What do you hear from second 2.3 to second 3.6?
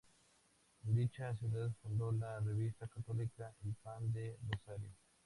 revista católica